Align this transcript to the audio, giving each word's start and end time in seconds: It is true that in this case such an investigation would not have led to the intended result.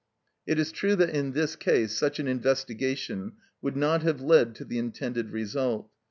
It 0.47 0.57
is 0.57 0.71
true 0.71 0.95
that 0.95 1.11
in 1.11 1.33
this 1.33 1.55
case 1.55 1.95
such 1.95 2.17
an 2.19 2.27
investigation 2.27 3.33
would 3.61 3.77
not 3.77 4.01
have 4.01 4.19
led 4.19 4.55
to 4.55 4.65
the 4.65 4.79
intended 4.79 5.29
result. 5.29 5.91